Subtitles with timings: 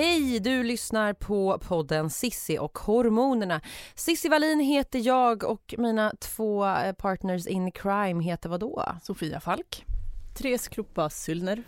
[0.00, 0.40] Hej!
[0.40, 3.60] Du lyssnar på podden Sissi och hormonerna.
[3.94, 8.84] Sissi Wallin heter jag och mina två eh, partners in crime heter vad då?
[9.02, 9.84] Sofia Falk.
[10.38, 11.62] Therese Kroppa Syllner.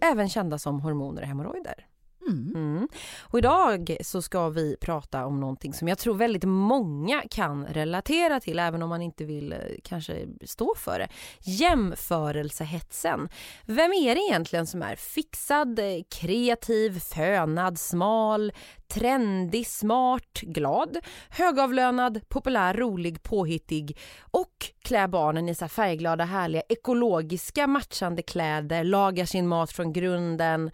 [0.00, 1.87] Även kända som hormoner och hemorrojder.
[2.28, 2.52] Mm.
[2.54, 2.88] Mm.
[3.22, 8.40] Och idag så ska vi prata om någonting som jag tror väldigt många kan relatera
[8.40, 11.08] till även om man inte vill eh, kanske stå för det.
[11.40, 13.28] Jämförelsehetsen.
[13.66, 18.52] Vem är det egentligen som är fixad, kreativ, fönad, smal,
[18.88, 20.98] trendig, smart, glad,
[21.30, 23.98] högavlönad, populär, rolig, påhittig
[24.30, 30.70] och klär barnen i så färgglada, härliga, ekologiska matchande kläder, lagar sin mat från grunden,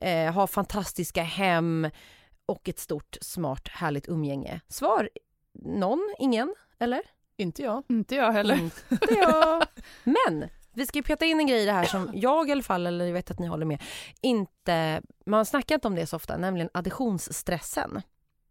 [0.00, 1.90] eh, har fantastiska hem
[2.46, 4.60] och ett stort, smart, härligt umgänge.
[4.68, 5.08] Svar?
[5.52, 6.14] Någon?
[6.18, 6.54] Ingen?
[6.78, 7.00] Eller?
[7.36, 7.82] Inte jag.
[7.88, 8.60] Inte jag heller.
[8.90, 9.64] Inte jag.
[10.04, 12.62] Men vi ska ju peta in en grej i det här som jag i alla
[12.62, 13.82] fall, eller jag vet att ni håller med,
[14.20, 18.02] inte, man snackar inte om det så ofta, nämligen additionsstressen.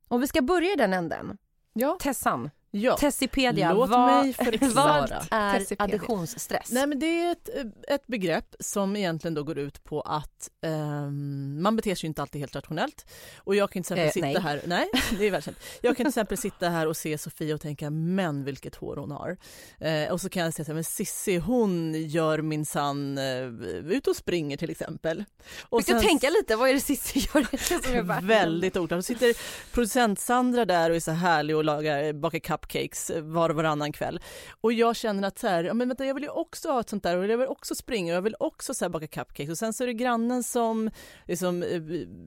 [0.07, 1.37] Och vi ska börja i den änden.
[1.73, 1.97] Ja.
[1.99, 2.97] Tessan, ja.
[2.97, 5.07] Tessipedia, Låt vad, mig förklara.
[5.31, 5.83] vad är Tessipedia.
[5.83, 6.71] additionsstress?
[6.71, 7.49] Nej men det är ett,
[7.87, 12.41] ett begrepp som egentligen då går ut på att ehm, man beter sig inte alltid
[12.41, 13.05] helt rationellt.
[13.37, 14.39] Och jag kan till exempel Eh, sitta nej.
[14.41, 15.57] här, nej det är välkänt.
[15.81, 19.11] Jag kan till exempel sitta här och se Sofia och tänka men vilket hår hon
[19.11, 19.37] har.
[19.79, 24.07] Eh, och så kan jag säga så här, men Sissi hon gör minsann uh, ut
[24.07, 25.23] och springer till exempel.
[25.69, 27.47] Och Fick du tänka lite, vad är det Cissi gör?
[27.51, 28.97] Det som bara- Väldigt oklart.
[28.97, 29.33] Då sitter
[29.73, 34.19] producent Sandra där och är så härlig och lagar, bakar cupcakes var och varannan kväll.
[34.61, 36.89] Och jag känner att så här, ja, men vänta, jag vill ju också ha ett
[36.89, 39.49] sånt där och jag vill också springa och jag vill också så här baka cupcakes.
[39.49, 40.89] Och sen så är det grannen som
[41.25, 41.81] liksom, eh,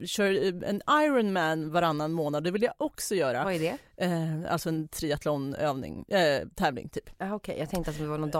[0.05, 2.43] kör eh, en Ironman varannan månad.
[2.43, 3.43] Det vill jag också göra.
[3.43, 3.77] Vad är det?
[3.97, 7.09] Eh, alltså en triathlonövning, eh, tävling typ.
[7.17, 8.35] Ah, Okej, jag tänkte att det var något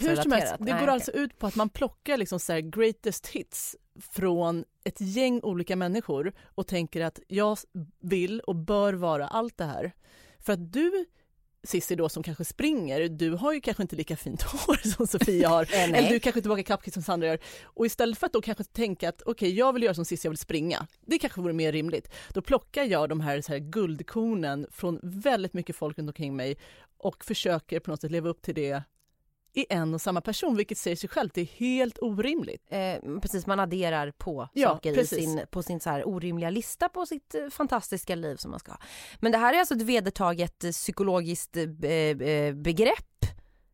[0.00, 0.88] Hur som helst, det Nej, går okej.
[0.88, 5.76] alltså ut på att man plockar liksom så här greatest hits från ett gäng olika
[5.76, 7.58] människor och tänker att jag
[8.00, 9.92] vill och bör vara allt det här.
[10.38, 11.06] För att du
[11.66, 15.48] Cissi då som kanske springer, du har ju kanske inte lika fint hår som Sofia
[15.48, 15.68] har.
[15.70, 15.94] Nej.
[15.94, 17.38] Eller du kanske inte bakar cupcakes som Sandra gör.
[17.64, 20.30] Och istället för att då kanske tänka att okej, jag vill göra som Cissi, jag
[20.30, 20.86] vill springa.
[21.06, 22.14] Det kanske vore mer rimligt.
[22.32, 26.56] Då plockar jag de här, så här guldkornen från väldigt mycket folk runt omkring mig
[26.98, 28.82] och försöker på något sätt leva upp till det
[29.56, 32.62] i en och samma person, vilket säger sig självt, det är helt orimligt.
[32.68, 35.18] Eh, precis, man adderar på Ja, saker i precis.
[35.18, 38.72] sin, på sin så här orimliga lista på sitt eh, fantastiska liv som man ska
[38.72, 38.78] ha.
[39.20, 42.96] Men det här är alltså ett vedertaget eh, psykologiskt eh, begrepp,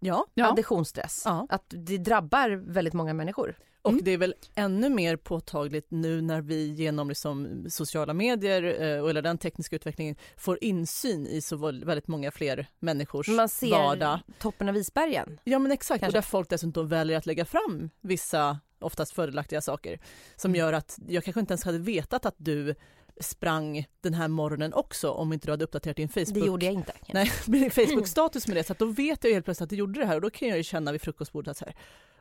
[0.05, 0.51] Ja, Ja.
[0.53, 1.23] additionsstress.
[1.25, 1.47] Ja.
[1.51, 3.57] Att det drabbar väldigt många människor.
[3.83, 4.05] Och Mm.
[4.05, 9.09] det är väl ännu mer påtagligt nu när vi genom liksom sociala medier eh, och
[9.09, 13.71] hela den tekniska utvecklingen får insyn i så väl- väldigt många fler människors Man ser
[13.71, 14.19] vardag.
[14.39, 15.41] toppen av isbergen.
[15.45, 16.19] Ja men exakt, Kanske.
[16.19, 19.99] och där folk dessutom väljer att lägga fram vissa oftast fördelaktiga saker
[20.37, 22.75] som gör att jag kanske inte ens hade vetat att du
[23.21, 26.35] sprang den här morgonen också om inte du hade uppdaterat din Facebook.
[26.35, 26.93] Det gjorde jag inte.
[27.13, 30.01] Nej, min Facebook-status med det, så att då vet jag helt plötsligt att du gjorde
[30.01, 31.75] det här och då kan jag ju känna vid frukostbordet att så här,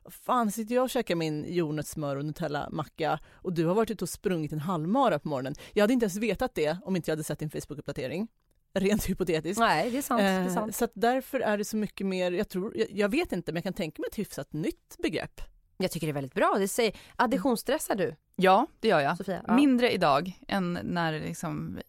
[0.09, 4.09] fan sitter jag och käkar min jordnötssmör och Nutella-macka och du har varit ute och
[4.09, 5.55] sprungit en halvmara på morgonen.
[5.73, 8.27] Jag hade inte ens vetat det om inte jag hade sett din Facebook-uppdatering.
[8.73, 9.59] Rent hypotetiskt.
[9.59, 10.21] Nej, det är sant.
[10.21, 10.75] Det är Eh, sant.
[10.75, 13.57] Så att därför är det så mycket mer, jag tror, jag, jag vet inte men
[13.57, 15.41] jag kan tänka mig ett hyfsat nytt begrepp.
[15.81, 16.55] Jag tycker det är väldigt bra.
[16.59, 19.17] Det säger, additionsstressar du, Ja, det gör jag.
[19.17, 19.41] Sofia?
[19.47, 19.55] Ja.
[19.55, 21.79] Mindre idag än när liksom,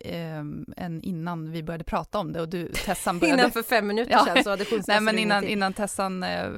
[0.00, 0.38] eh,
[0.76, 3.40] än innan vi började prata om det och du Tessan började.
[3.40, 4.24] Innan för fem minuter Ja.
[4.24, 6.50] sedan så additionsstressar Nej men innan, innan Tessan, eh,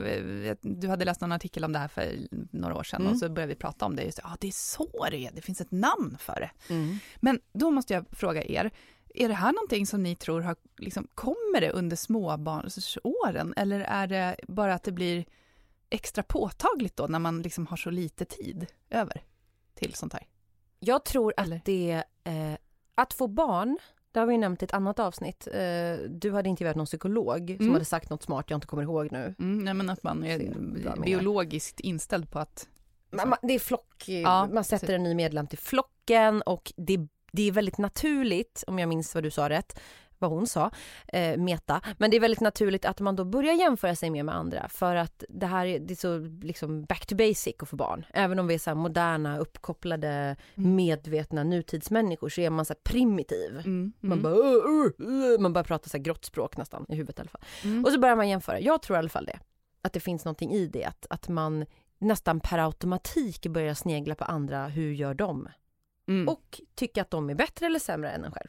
[0.60, 2.12] du hade läst någon artikel om det här för
[2.50, 3.12] några år sedan Mm.
[3.12, 4.02] och så började vi prata om det.
[4.02, 6.74] Just, ah, det är så det är, det finns ett namn för det.
[6.74, 6.96] Mm.
[7.16, 8.70] Men då måste jag fråga er,
[9.14, 14.06] är det här någonting som ni tror har, liksom, kommer det under småbarnsåren eller är
[14.06, 15.24] det bara att det blir
[15.94, 19.22] extra påtagligt då när man liksom har så lite tid över
[19.74, 20.26] till sånt här?
[20.80, 21.56] Jag tror Eller?
[21.56, 22.52] att det, eh,
[22.94, 23.78] att få barn,
[24.12, 25.46] det har vi nämnt i ett annat avsnitt.
[25.52, 27.72] Eh, du hade intervjuat någon psykolog som Mm.
[27.72, 29.34] hade sagt något smart jag inte kommer ihåg nu.
[29.38, 32.68] Mm, nej, men att man är biologiskt inställd på att...
[33.10, 34.94] Man, man, det är flock, Ja, man sätter precis.
[34.94, 39.22] en ny medlem till flocken och det, det är väldigt naturligt, om jag minns vad
[39.24, 39.80] du sa rätt,
[40.18, 40.70] vad hon sa,
[41.08, 44.34] eh, Meta, men det är väldigt naturligt att man då börjar jämföra sig mer med
[44.34, 47.76] andra för att det här är, det är så liksom back to basic att få
[47.76, 48.06] barn.
[48.14, 50.74] Även om vi är så moderna, uppkopplade, Mm.
[50.76, 53.58] medvetna nutidsmänniskor så är man så primitiv.
[53.58, 56.94] Mm, Man mm, bara, "Åh, åh, åh", man börjar prata så här grottspråk nästan i
[56.94, 57.42] huvudet i alla fall.
[57.64, 57.84] mm.
[57.84, 58.60] Och så börjar man jämföra.
[58.60, 59.38] Jag tror i alla fall det.
[59.82, 60.84] Att det finns någonting i det.
[60.84, 61.66] Att, att man
[61.98, 64.66] nästan per automatik börjar snegla på andra.
[64.66, 65.48] Hur gör de?
[66.08, 66.28] Mm.
[66.28, 68.48] Och tycka att de är bättre eller sämre än en själv.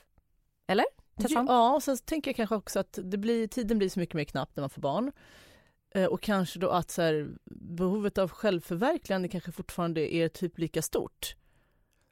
[0.67, 0.85] Eller?
[1.15, 1.45] Tessan?
[1.49, 4.23] Ja, och sen tänker jag kanske också att det blir, tiden blir så mycket mer
[4.23, 5.11] knapp när man får barn.
[5.95, 10.81] Eh, Och kanske då att så här, behovet av självförverkligande kanske fortfarande är typ lika
[10.81, 11.35] stort.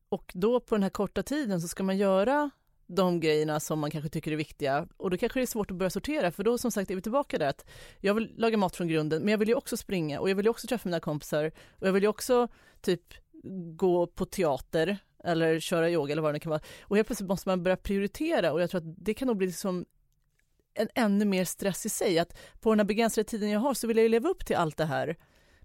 [0.09, 2.49] Och då på den här korta tiden så ska man göra
[2.87, 5.77] de grejerna som man kanske tycker är viktiga och då kanske det är svårt att
[5.77, 7.65] börja sortera för då som sagt är vi tillbaka där att
[7.99, 10.45] jag vill laga mat från grunden men jag vill ju också springa och jag vill
[10.45, 12.47] ju också träffa mina kompisar och jag vill ju också
[12.81, 13.13] typ
[13.75, 17.49] gå på teater eller köra yoga eller vad det kan vara och helt plötsligt måste
[17.49, 19.85] man börja prioritera och jag tror att det kan nog bli liksom
[20.73, 23.87] en ännu mer stress i sig att på den här begränsade tiden jag har så
[23.87, 25.17] vill jag ju leva upp till allt det här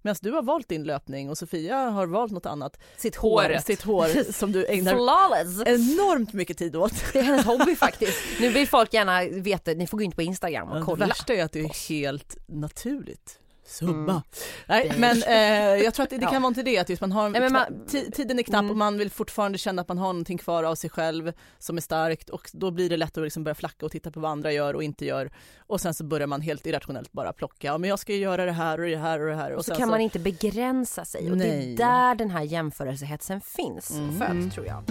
[0.03, 2.81] Medan du har valt din löpning och Sofia har valt något annat.
[2.97, 3.59] Sitt hår.
[3.65, 5.61] Sitt hår som du ägnar Flawless.
[5.67, 6.93] enormt mycket tid åt.
[7.13, 8.19] Det är hennes hobby faktiskt.
[8.41, 11.07] Nu vill folk gärna veta, ni får gå in på Instagram och Det kolla.
[11.07, 13.41] värsta är att det är helt naturligt.
[13.69, 13.93] Subba.
[14.13, 14.23] Mm.
[14.67, 16.31] Nej, Det- men eh, jag tror att det, det Ja.
[16.31, 18.71] kan vara till det, att just man har Nej, man- tiden är knapp Mm.
[18.71, 21.81] och man vill fortfarande känna att man har någonting kvar av sig själv som är
[21.81, 24.53] starkt och då blir det lättare att liksom börja flacka och titta på vad andra
[24.53, 25.31] gör och inte gör
[25.67, 28.45] och sen så börjar man helt irrationellt bara plocka, ja men jag ska ju göra
[28.45, 31.31] det här och det här och det här och så kan man inte begränsa sig
[31.31, 31.73] och det Nej.
[31.73, 34.09] är där den här jämförelsehetsen finns Mm.
[34.09, 34.85] och föds tror jag.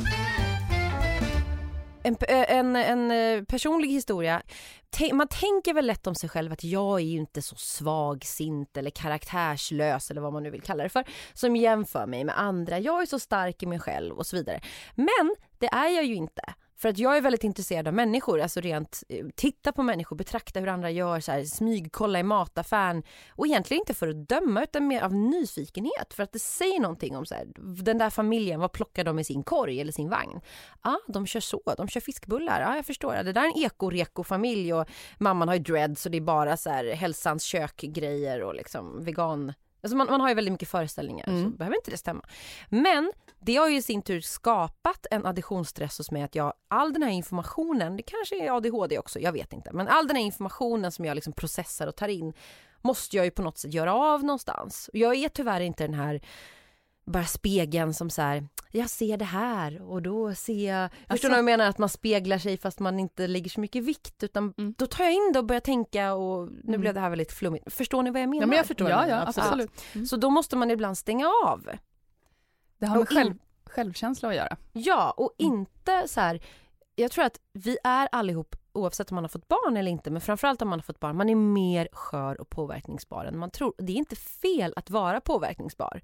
[2.03, 4.41] Eh, en, en, en personlig historia.
[5.13, 8.89] Man tänker väl lätt om sig själv att jag är ju inte så svagsint eller
[8.89, 11.03] karaktärslös eller vad man nu vill kalla det för
[11.33, 12.79] som jämför mig med andra.
[12.79, 14.61] Jag är så stark i mig själv och så vidare.
[14.95, 16.41] Men det är jag ju inte.
[16.77, 20.59] För att jag är väldigt intresserad av människor, alltså rent eh, titta på människor, betrakta
[20.59, 23.03] hur andra gör, så här, smygkolla i mataffären.
[23.29, 26.13] Och egentligen inte för att döma utan mer av nyfikenhet.
[26.13, 27.47] För att det säger någonting om så här,
[27.83, 30.41] den där familjen, vad plockar de i sin korg eller sin vagn?
[30.83, 33.45] Ja, ah, de kör så, de kör fiskbullar, ja ah, jag förstår, det där är
[33.45, 34.87] en eko-reko-familj och
[35.17, 39.53] mamman har ju dreads och det är bara så här hälsans kök-grejer och liksom vegan
[39.81, 41.43] Alltså man, man har ju väldigt mycket föreställningar, Mm.
[41.43, 42.21] så behöver inte det stämma.
[42.69, 46.93] Men det har ju i sin tur skapat en additionsstress hos mig att jag, all
[46.93, 50.23] den här informationen, det kanske är ADHD också, jag vet inte, men all den här
[50.23, 52.33] informationen som jag liksom processar och tar in
[52.81, 54.89] måste jag ju på något sätt göra av någonstans.
[54.93, 56.21] Jag är tyvärr inte den här
[57.07, 61.27] bara spegeln som så här, jag ser det här och då ser jag, förstår Alltså-
[61.27, 61.65] du vad jag menar?
[61.69, 64.73] Att man speglar sig fast man inte lägger så mycket vikt utan Mm.
[64.77, 66.81] då tar jag in det och börjar tänka och nu Mm.
[66.81, 67.73] blev det här väldigt flummigt.
[67.73, 68.41] Förstår ni vad jag menar?
[68.43, 69.71] Ja men jag förstår Ja, ja, absolut.
[69.95, 70.05] Mm.
[70.05, 71.69] Så då måste man ibland stänga av.
[72.79, 73.33] Det har med själv,
[73.65, 74.57] självkänsla att göra.
[74.73, 75.53] Ja, och Mm.
[75.53, 76.39] inte så här.
[76.99, 80.21] Jag tror att vi är allihop, oavsett om man har fått barn eller inte, men
[80.21, 83.73] framförallt om man har fått barn, man är mer skör och påverkningsbar än man tror.
[83.77, 86.01] Det är inte fel att vara påverkningsbar.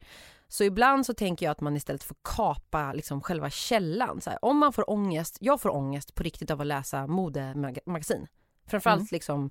[0.48, 4.22] Så ibland så tänker jag att man istället får kapa liksom själva källan.
[4.22, 8.28] Så här, om man får ångest, jag får ångest på riktigt av att läsa modemagasin.
[8.68, 9.08] Framförallt Mm.
[9.12, 9.50] liksom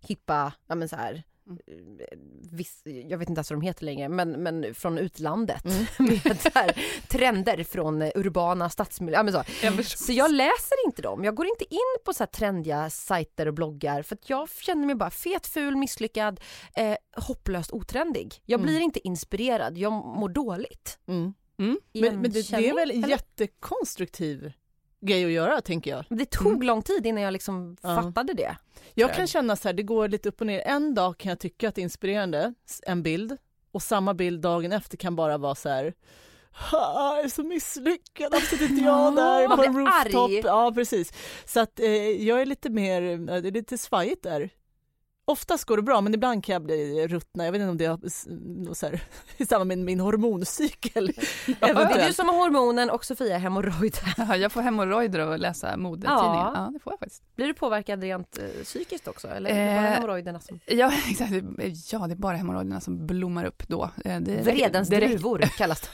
[0.00, 2.00] hippa, ja men så här, Mm.
[2.00, 2.18] eh,
[2.52, 5.84] viss, jag vet inte ens vad de heter längre, men, men från utlandet Mm.
[6.24, 6.72] med så här,
[7.08, 9.18] trender från urbana stadsmiljöer.
[9.62, 9.98] Ja, men så.
[10.04, 11.24] så jag läser inte dem.
[11.24, 14.86] Jag går inte in på så här trendiga sajter och bloggar för att jag känner
[14.86, 16.40] mig bara fet, ful, misslyckad,
[16.76, 18.34] eh, hopplöst otrendig.
[18.46, 18.66] Jag Mm.
[18.66, 20.98] blir inte inspirerad, jag mår dåligt.
[21.08, 21.34] Mm.
[21.58, 21.78] Mm.
[21.92, 24.52] Men, men det, det är väl en jättekonstruktiv
[25.06, 26.04] grej att göra tänker jag.
[26.08, 26.62] Det tog Mm.
[26.66, 28.02] lång tid innan jag liksom Ja.
[28.02, 28.56] fattade det.
[28.94, 29.16] Jag jag.
[29.16, 30.60] kan känna så här, det går lite upp och ner.
[30.66, 32.54] En dag kan jag tycka att det är inspirerande,
[32.86, 33.36] en bild,
[33.72, 35.94] och samma bild dagen efter kan bara vara så här
[36.70, 40.24] "Ha, jag är så misslyckad, varför sitter inte jag där på en rooftop?
[40.30, 40.36] arg.
[40.44, 41.12] Ja, precis.
[41.44, 41.88] Så att eh,
[42.26, 43.00] jag är lite mer,
[43.40, 44.50] det är lite svajigt där.
[45.26, 47.44] Oftast går det bra, men ibland kan jag bli ruttna.
[47.44, 49.02] Jag vet inte om det är så här,
[49.36, 51.06] i samband med min hormoncykel.
[51.46, 54.14] Det är du som har hormonen och Sofia hemorrojder.
[54.16, 56.24] Jaha, jag får hemorrojder av att läsa modetidningen.
[56.34, 56.52] Ja.
[56.54, 56.70] Ja.
[56.72, 57.22] det får jag faktiskt.
[57.36, 59.28] Blir du påverkad rent eh, psykiskt också?
[59.28, 60.60] Eller är det bara Eh, hemorrojderna som...
[60.66, 61.32] Ja, exakt.
[61.92, 63.90] Ja, det är bara hemorrojderna som blommar upp då.
[64.04, 65.88] Eh, Det, Vredens druvor kallas det.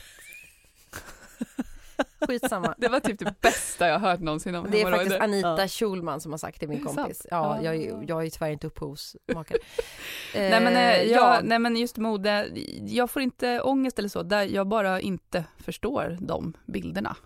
[2.27, 2.75] Skitsamma.
[2.79, 5.17] det var typ det bästa jag hört någonsin om Det är faktiskt.
[5.21, 5.69] Anita Ja.
[5.69, 7.27] Schulman som har sagt det, min kompis.
[7.31, 7.63] Ja, Ja.
[7.65, 9.59] jag, är- jag är tyvärr inte upphovsmakare.
[10.35, 12.49] Nej men, eh, Eh, jag, nej men just mode,
[12.87, 17.17] jag får inte ångest eller så, där jag bara inte förstår de bilderna.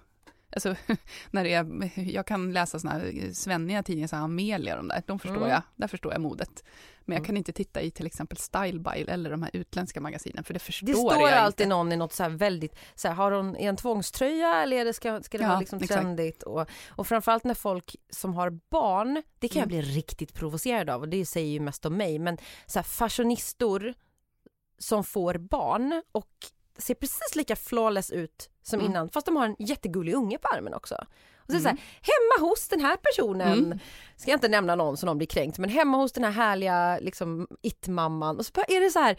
[0.52, 0.74] Alltså,
[1.30, 5.02] när det är, jag kan läsa såna här svenniga tidningar, så här Amelia de där,
[5.06, 5.48] de förstår Mm.
[5.48, 6.64] jag, där förstår jag modet.
[7.04, 7.26] Men jag Mm.
[7.26, 10.60] kan inte titta i till exempel Style By eller de här utländska magasinen, för det
[10.60, 11.76] förstår Det står jag alltid inte.
[11.76, 14.92] någon i något så här väldigt, så här, har hon en tvångströja eller är det,
[14.92, 16.42] ska, ska det Ja, vara liksom trendigt?
[16.42, 19.82] Och, och framförallt när folk som har barn, det kan jag Mm.
[19.82, 23.94] bli riktigt provocerad av och det säger ju mest om mig, men så här, fashionistor
[24.78, 26.30] som får barn och
[26.78, 28.90] ser precis lika flawless ut som Mm.
[28.92, 31.06] innan, fast de har en jättegullig unge på armen också.
[31.46, 31.62] Och så Mm.
[31.62, 33.78] så här, hemma hos den här personen, Mm.
[34.16, 36.98] ska jag inte nämna någon som någon blir kränkt, men hemma hos den här härliga
[36.98, 39.16] liksom it-mamman och så är det så här,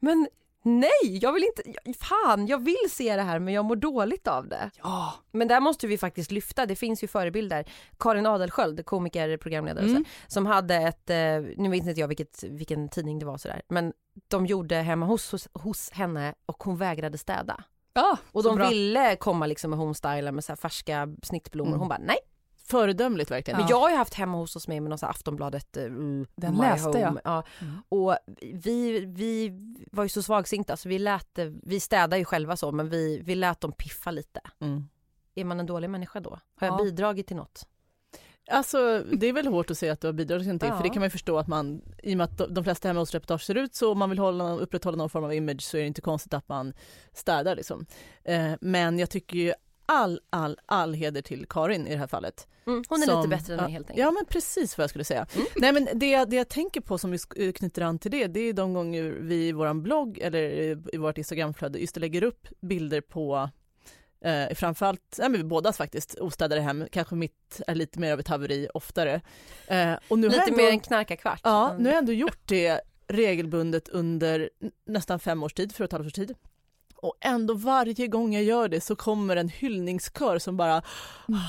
[0.00, 0.28] men
[0.66, 1.62] nej, jag vill inte,
[2.00, 4.70] fan, jag vill se det här men jag mår dåligt av det.
[4.82, 7.64] Ja, Men där måste vi faktiskt lyfta, det finns ju förebilder.
[7.98, 10.04] Karin Adelsköld, komiker, programledare, och så, Mm.
[10.26, 11.16] som hade ett, eh,
[11.56, 13.92] nu vet inte jag vilket, vilken tidning det var sådär, men
[14.28, 17.64] de gjorde hemma hos, hos, hos henne och hon vägrade städa.
[17.94, 18.68] Ja, Och de bra.
[18.68, 21.68] ville komma liksom med homestylar med så färska snittblommor.
[21.70, 21.80] Mm.
[21.80, 22.16] Hon bara nej.
[22.66, 23.60] Föredömligt verkligen.
[23.60, 25.76] Men jag har ju haft hemma hos oss mig med någon så Aftonbladet.
[25.76, 25.82] eh,
[26.36, 27.08] Den läste jag.
[27.08, 27.20] Home.
[27.24, 27.42] Ja.
[27.60, 27.74] Mm.
[27.88, 28.16] Och
[28.52, 29.52] vi, vi
[29.92, 33.20] var ju så svagsinta så vi lät, det- vi städar ju själva så men vi,
[33.24, 34.40] vi lät dem piffa lite.
[34.60, 34.88] Mm.
[35.34, 36.30] Är man en dålig människa då?
[36.56, 36.84] Har jag Ja.
[36.84, 37.66] bidragit till något?
[38.50, 40.76] Alltså det är väl hårt att säga att du har bidragit till, Ja.
[40.76, 43.00] för det kan man ju förstå att man, i och med att de- flesta hemma
[43.00, 45.76] hos reportage ser ut så, om man vill hålla, upprätthålla någon form av image så
[45.76, 46.72] är det inte konstigt att man
[47.12, 47.86] städar liksom.
[48.24, 49.52] Eh, men jag tycker ju
[49.86, 52.48] all, all, all heder till Karin i det här fallet.
[52.66, 53.98] Mm, hon är Som- lite bättre än mig helt enkelt.
[54.06, 55.26] Ja men precis vad jag skulle säga.
[55.34, 55.46] Mm.
[55.56, 58.40] Nej men det, det jag tänker på som vi sk- knyter an till det, det
[58.40, 60.40] är de gånger vi i våran blogg eller
[60.94, 63.50] i vårt Instagramflöde just lägger upp bilder på
[64.24, 68.28] Eh, framförallt, ja, men bådas faktiskt, ostädade hem, kanske mitt är lite mer av ett
[68.28, 69.20] haveri oftare.
[69.66, 71.40] Eh, och nu Lite ändå, mer än knarkarkvart.
[71.44, 71.82] Ja, Mm.
[71.82, 74.50] nu har jag ändå gjort det regelbundet under
[74.86, 76.34] nästan fem års tid, för ett halvt års tid.
[76.96, 80.82] Och ändå varje gång jag gör det så kommer en hyllningskör som bara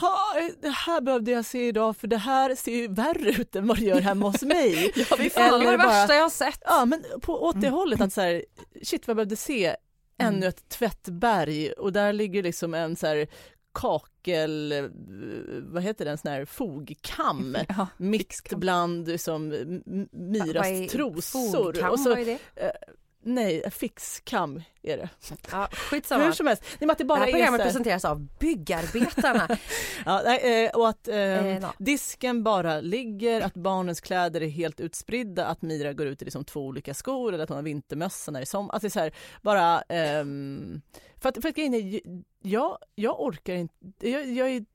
[0.01, 0.17] "Ha,
[0.61, 3.77] det här behövde jag se idag för det här ser ju värre ut än vad
[3.77, 4.91] det gör hemma hos mig.
[5.09, 6.59] Ja, fy fan, det var det bara- värsta jag har sett.
[6.65, 7.73] Ja men på, åt det Mm.
[7.79, 8.45] hållet att så här,
[8.83, 9.75] shit vad jag behövde se
[10.17, 10.33] Mm.
[10.35, 13.27] ännu ett tvättberg och där ligger liksom en så här
[13.73, 14.83] kakel, eh,
[15.61, 18.59] vad heter den, sån här fogkam Ja, fixkam.
[18.59, 21.63] bland liksom, M- M- Miras Vad är trosor.
[21.73, 21.91] fogkam?
[21.91, 22.39] Och så, Vad är det?
[23.25, 25.09] Nej, fixkam är det.
[25.51, 26.23] Ja, skitsamma.
[26.23, 28.27] Hur som helst, nej, att det Det bara här är så programmet här, presenteras av
[28.39, 29.47] Byggarbetarna.
[30.05, 34.79] ja, nej, eh, och att eh, Eh, disken bara ligger, att barnens kläder är helt
[34.79, 38.31] utspridda, att Mira går ut i liksom två olika skor eller att hon har vintermössa
[38.31, 38.73] när det är sommar.
[38.73, 40.81] Alltså det är så här, bara, ehm,
[41.21, 42.01] för att, för att grejen är,
[42.41, 44.65] jag, jag orkar inte, jag, jag är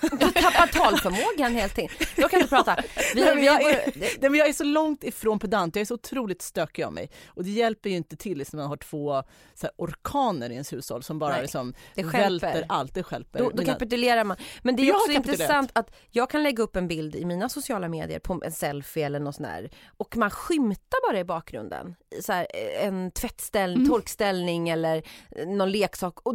[0.00, 2.08] Du tappar talförmågan helt enkelt.
[2.16, 2.76] Jag kan inte prata.
[3.14, 5.76] Vi, Nej, men vi, jag, går- är, nej, men jag är så långt ifrån pedant,
[5.76, 7.10] jag är så otroligt stökig av mig.
[7.26, 9.12] Och det hjälper ju inte till liksom, när man har två
[9.62, 11.74] här, orkaner i ens hushåll som bara Nej, liksom,
[12.12, 13.38] välter allt, det stjälper.
[13.38, 14.36] Då, då mina- kapitulerar man.
[14.62, 17.48] Men det är Jag också intressant att jag kan lägga upp en bild i mina
[17.48, 21.94] sociala medier på en selfie eller något sånt där och man skymtar bara i bakgrunden.
[22.22, 22.46] Så här,
[22.80, 23.90] en tvättställning, Mm.
[23.90, 25.02] torkställning eller
[25.46, 26.34] någon leksak och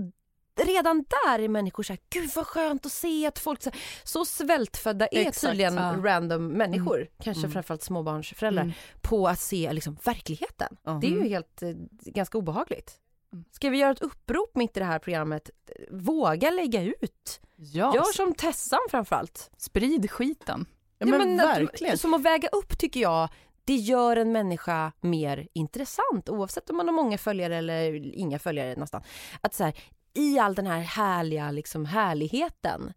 [0.56, 3.80] redan där är människor så här, gud vad skönt att se att folk så, här,
[4.04, 5.96] så svältfödda är Exakt, tydligen ja.
[6.04, 7.52] random människor, kanske Mm.
[7.52, 8.74] framförallt småbarnsföräldrar, Mm.
[9.02, 10.78] på att se liksom, verkligheten.
[10.84, 10.92] Ja.
[11.02, 11.30] Det är ju Mm.
[11.30, 11.70] helt eh,
[12.06, 12.94] ganska obehagligt.
[13.34, 13.46] Mm.
[13.52, 15.50] Ska vi göra ett upprop mitt i det här programmet?
[15.92, 17.42] Våga lägga ut.
[17.56, 19.52] Ja, Gör som Tessan framförallt.
[19.58, 20.66] sprid skiten.
[20.98, 21.98] Ja, men, att- verkligen.
[21.98, 23.30] Som att väga upp tycker jag,
[23.66, 28.76] det gör en människa mer intressant oavsett om man har många följare eller inga följare
[28.76, 29.04] nästan.
[29.42, 29.74] Att så här,
[30.14, 32.94] i all den här härliga liksom härligheten,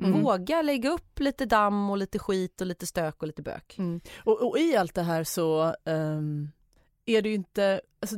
[0.00, 0.22] Mm.
[0.22, 3.78] våga lägga upp lite damm och lite skit och lite stök och lite bök.
[3.78, 4.00] Mm.
[4.24, 6.50] Och, och i allt det här så ehm,
[7.06, 8.16] är det ju inte, alltså,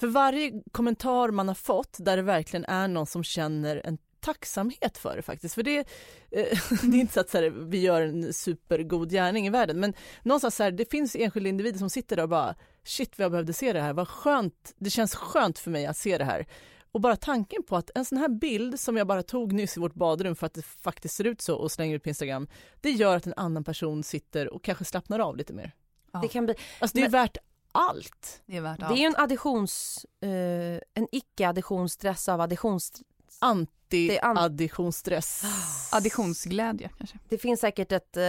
[0.00, 4.98] för varje kommentar man har fått där det verkligen är någon som känner en tacksamhet
[4.98, 5.54] för det faktiskt.
[5.54, 5.84] För det, eh,
[6.82, 9.94] det är inte så att så här, vi gör en supergod gärning i världen men
[10.22, 12.54] någonstans så här, det finns enskilda individer som sitter där och bara
[12.84, 15.96] shit vad jag behövde se det här, vad skönt, det känns skönt för mig att
[15.96, 16.46] se det här.
[16.92, 19.80] Och bara tanken på att en sån här bild som jag bara tog nyss i
[19.80, 22.48] vårt badrum för att det faktiskt ser ut så och slänger ut på Instagram,
[22.80, 25.72] det gör att en annan person sitter och kanske slappnar av lite mer.
[26.12, 26.18] Ja.
[26.20, 27.36] Det, kan bli, Alltså det är Men- värt
[27.72, 28.42] allt.
[28.46, 28.96] Det är värt det allt.
[28.96, 30.28] är ju en additions, eh,
[30.94, 33.02] en icke-additionsstress av additions...
[33.88, 35.44] Det Anti-additionsstress.
[35.92, 37.18] Additionsglädje kanske.
[37.28, 38.24] Det finns säkert ett, eh,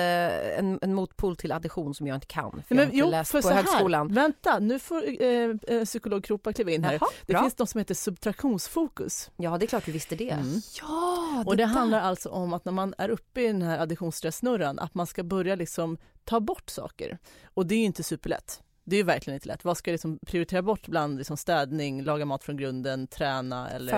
[0.59, 2.51] en, en motpol till addition som jag inte kan.
[2.67, 4.07] För Men, jag har inte jo, läst på högskolan.
[4.09, 6.93] här, vänta, nu får eh, eh, psykolog Kropa kliva in här.
[6.93, 7.41] Jaha, det bra.
[7.41, 9.31] finns något som heter subtraktionsfokus.
[9.37, 10.29] Ja, det är klart du visste det.
[10.29, 10.61] Mm.
[10.81, 11.67] Ja, Och det där.
[11.73, 15.23] handlar alltså om att när man är uppe i den här additionsstresssnurran, att man ska
[15.23, 17.17] börja liksom ta bort saker.
[17.53, 18.61] Och det är ju inte superlätt.
[18.83, 19.65] Det är ju verkligen inte lätt.
[19.65, 23.91] Vad ska jag liksom prioritera bort bland liksom städning, laga mat från grunden, träna eller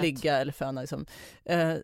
[0.00, 0.80] ligga eller föna.
[0.80, 1.06] Liksom.
[1.44, 1.74] Eh,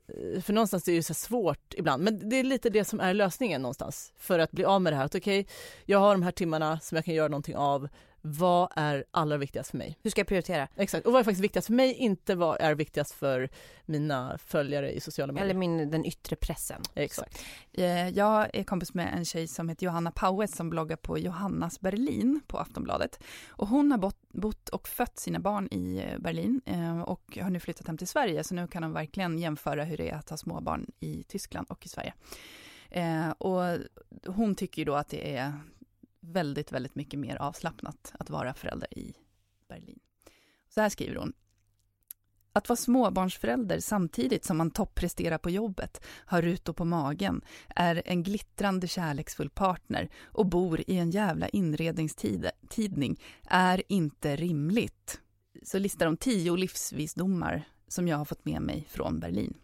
[0.42, 3.14] för någonstans är det ju så svårt ibland, men det är lite det som är
[3.14, 5.04] lösningen någonstans för att bli av med det här.
[5.04, 5.46] Att okej,
[5.84, 7.88] jag har de här timmarna som jag kan göra någonting av.
[8.26, 9.98] Vad är allra viktigast för mig?
[10.02, 10.68] Hur ska jag prioritera?
[10.76, 13.48] Exakt, och vad är faktiskt viktigast för mig, inte vad är viktigast för
[13.84, 15.44] mina följare i sociala medier.
[15.50, 16.82] Eller min, den yttre pressen.
[16.94, 17.44] Exakt.
[17.72, 21.80] Eh, Jag är kompis med en tjej som heter Johanna Pauet som bloggar på Johannas
[21.80, 23.22] Berlin på Aftonbladet.
[23.48, 27.50] Och hon har bott, bott och fött sina barn i eh, Berlin eh, och har
[27.50, 30.30] nu flyttat hem till Sverige så nu kan hon verkligen jämföra hur det är att
[30.30, 32.14] ha småbarn i Tyskland och i Sverige.
[32.90, 33.78] Eh, Och
[34.26, 35.52] hon tycker ju då att det är
[36.24, 39.14] väldigt, väldigt mycket mer avslappnat att vara förälder i
[39.68, 39.98] Berlin.
[40.68, 41.32] Så här skriver hon.
[42.56, 48.22] Att vara småbarnsförälder samtidigt som man toppresterar på jobbet, har rutor på magen, är en
[48.22, 55.20] glittrande kärleksfull partner och bor i en jävla inredningstidning är inte rimligt.
[55.62, 59.54] så listar de tio livsvisdomar som jag har fått med mig från Berlin.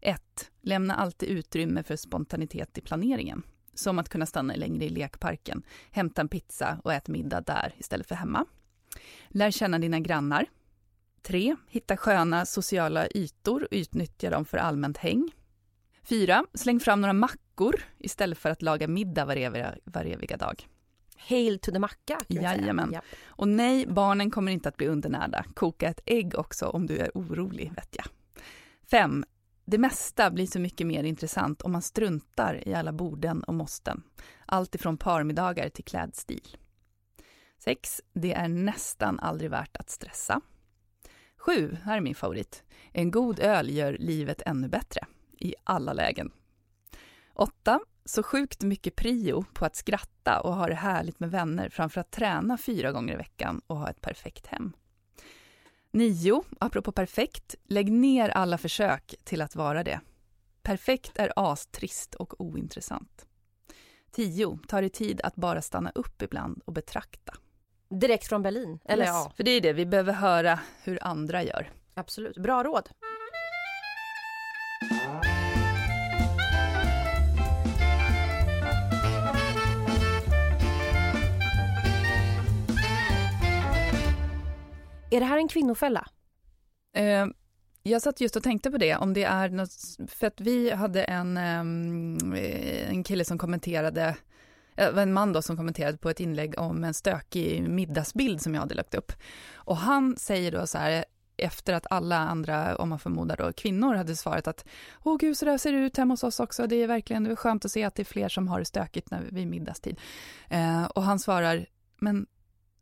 [0.00, 0.50] 1.
[0.60, 3.42] Lämna alltid utrymme för spontanitet i planeringen.
[3.74, 8.06] Som att kunna stanna längre i lekparken, hämta en pizza och äta middag där istället
[8.06, 8.46] för hemma.
[9.28, 10.46] Lär känna dina grannar.
[11.22, 11.56] 3.
[11.68, 15.30] Hitta sköna sociala ytor och utnyttja dem för allmänt häng.
[16.02, 16.44] 4.
[16.54, 20.68] Släng fram några mackor istället för att laga middag var eviga, var eviga dag.
[21.16, 22.18] Hail to the macka.
[22.28, 22.90] Jajamän.
[22.92, 23.00] Ja.
[23.24, 25.44] Och nej, barnen kommer inte att bli undernärda.
[25.54, 28.06] Koka ett ägg också om du är orolig, vet jag.
[28.90, 29.24] 5.
[29.70, 34.02] Det mesta blir så mycket mer intressant om man struntar i alla borden och måsten.
[34.46, 36.56] Allt ifrån parmiddagar till klädstil.
[37.58, 38.00] 6.
[38.12, 40.40] Det är nästan aldrig värt att stressa.
[41.36, 41.76] 7.
[41.82, 42.64] Här är min favorit.
[42.92, 45.06] En god öl gör livet ännu bättre.
[45.38, 46.32] I alla lägen.
[47.34, 47.80] 8.
[48.04, 52.10] Så sjukt mycket prio på att skratta och ha det härligt med vänner framför att
[52.10, 54.72] träna fyra gånger i veckan och ha ett perfekt hem.
[55.92, 56.44] 9.
[56.58, 60.00] Apropå perfekt, lägg ner alla försök till att vara det.
[60.62, 63.26] Perfekt är astrist och ointressant.
[64.10, 64.58] 10.
[64.68, 67.34] Ta dig tid att bara stanna upp ibland och betrakta.
[68.00, 68.78] Direkt från Berlin.
[68.84, 71.70] Eller Yes, ja, För det är det, vi behöver höra hur andra gör.
[71.94, 72.36] absolut.
[72.36, 72.88] Bra råd.
[85.10, 86.08] Är det här en kvinnofälla?
[86.94, 87.26] Eh,
[87.82, 89.72] jag satt just och tänkte på det, om det är något,
[90.08, 94.16] för att vi hade en, ehm, eh, en kille som kommenterade,
[94.76, 98.60] eh, en man då som kommenterade på ett inlägg om en stökig middagsbild som jag
[98.60, 99.12] hade lagt upp.
[99.54, 101.04] Och han säger då så här,
[101.36, 104.64] efter att alla andra, om man förmodar då kvinnor, hade svarat att
[105.04, 107.30] åh gud, så där ser det ut hemma hos oss också, det är verkligen det
[107.30, 109.98] är skönt att se att det är fler som har det stökigt när, vid middagstid.
[110.48, 111.66] Eh, och han svarar,
[111.98, 112.26] men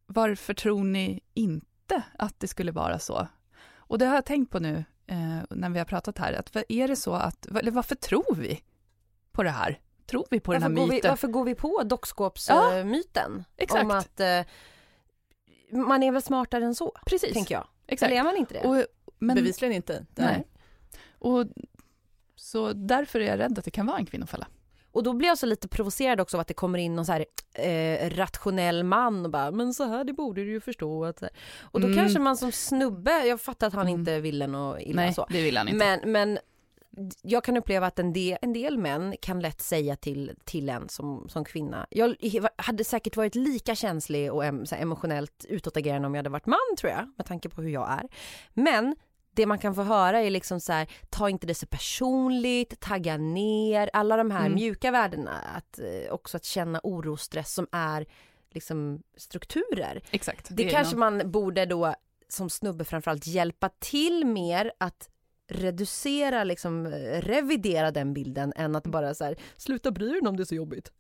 [0.07, 3.29] varför tror ni inte inte att det skulle vara så?
[3.77, 6.89] Och det har jag tänkt på nu eh, när vi har pratat här, att är
[6.89, 8.63] det så att, eller varför tror vi
[9.33, 9.81] på det här?
[10.07, 11.11] Tror vi på den Varför här går, vi, myten?
[11.11, 13.45] varför går vi på Ja, dockskåpsmyten?
[13.57, 13.85] exakt.
[13.85, 14.41] Om att eh,
[15.71, 17.67] man är väl smartare än så, Precis, tänker jag.
[17.87, 18.11] exakt.
[18.11, 18.61] Eller är man inte det?
[18.69, 18.85] Och,
[19.19, 20.07] men, Bevisligen inte.
[20.15, 20.47] nej.
[21.19, 21.47] Och,
[22.37, 24.47] så därför är jag rädd att det kan vara en kvinnofälla.
[24.99, 27.13] Och då blir jag så lite provocerad också av att det kommer in någon så
[27.13, 31.23] här eh, rationell man och bara men så här det borde du ju förstå att.
[31.61, 31.99] Och då Mm.
[31.99, 34.01] kanske man som snubbe, jag fattar att han Mm.
[34.01, 35.27] inte ville något illa Nej, så.
[35.31, 35.79] det vill han inte.
[36.03, 36.39] Men, men
[37.23, 40.89] jag kan uppleva att en del, en del män kan lätt säga till, till en
[40.89, 41.87] som, som kvinna.
[41.91, 42.17] Jag
[42.57, 46.93] hade säkert varit lika känslig och em, emotionellt utåtagerande om jag hade varit man tror
[46.93, 48.09] jag, med tanke på hur jag är.
[48.55, 48.97] Men
[49.39, 53.17] det man kan få höra är liksom så här, ta inte det så personligt, tagga
[53.17, 54.55] ner, alla de här Mm.
[54.55, 55.31] mjuka värdena.
[55.57, 58.07] Att, eh, också att känna oro och stress som är
[58.51, 60.03] liksom strukturer.
[60.11, 60.49] Exakt.
[60.51, 61.95] Det, är kanske man borde då
[62.29, 65.09] som snubbe framförallt hjälpa till mer att
[65.51, 70.37] reducera, liksom eh, revidera den bilden än att bara så här, sluta bry dig om
[70.37, 70.93] det är så jobbigt.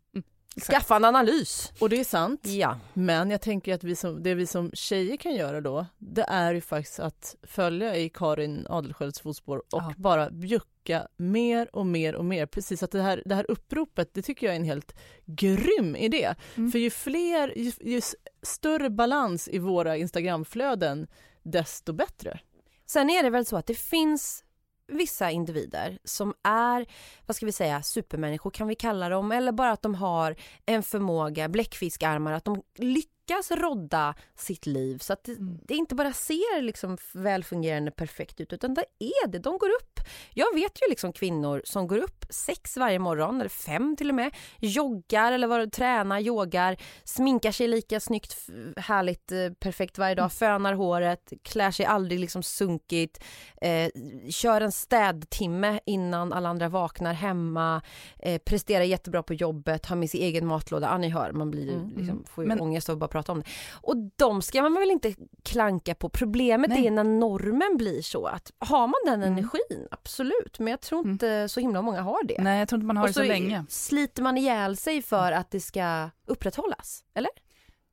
[0.60, 1.72] Skaffa en analys.
[1.80, 2.40] Och det är sant.
[2.46, 2.78] Ja.
[2.94, 6.54] Men jag tänker att vi som, det vi som tjejer kan göra då, det är
[6.54, 9.94] ju faktiskt att följa i Karin Adelsköls fotspår och Ja.
[9.96, 12.46] bara bjucka mer och mer och mer.
[12.46, 14.94] Precis att det här, det här uppropet, det tycker jag är en helt
[15.26, 16.34] grym idé.
[16.56, 16.72] Mm.
[16.72, 18.00] För ju fler, ju, ju
[18.42, 21.06] större balans i våra Instagramflöden,
[21.42, 22.40] desto bättre.
[22.86, 24.44] Sen är det väl så att det finns
[24.88, 26.86] vissa individer som är,
[27.26, 30.82] vad ska vi säga, supermänniskor kan vi kalla dem, eller bara att de har en
[30.82, 33.17] förmåga, bläckfiskarmar, att de lyckas
[33.50, 34.98] rodda sitt liv.
[34.98, 35.58] Så att det, Mm.
[35.64, 40.00] det inte bara ser liksom välfungerande perfekt ut utan det är det, de går upp.
[40.34, 44.14] Jag vet ju liksom kvinnor som går upp sex varje morgon, eller fem till och
[44.14, 48.36] med, joggar eller vad, tränar, yogar, sminkar sig lika snyggt,
[48.76, 53.24] härligt, eh, perfekt varje dag, fönar håret, klär sig aldrig liksom sunkigt,
[53.60, 53.88] eh,
[54.30, 57.82] kör en städtimme innan alla andra vaknar hemma,
[58.18, 61.72] eh, presterar jättebra på jobbet, har med sin egen matlåda, ja ni hör, man blir
[61.72, 63.48] Mm, liksom, får ju Men- ångest av att bara prata om det.
[63.74, 66.86] Och de ska man väl inte klanka på, problemet Nej.
[66.86, 69.32] är när normen blir så att har man den Mm.
[69.32, 71.10] energin, absolut, men jag tror Mm.
[71.12, 72.42] inte så himla många har det.
[72.42, 73.64] Nej, jag tror inte man har Och det så, länge.
[73.68, 77.30] sliter man ihjäl sig för att det ska upprätthållas, eller?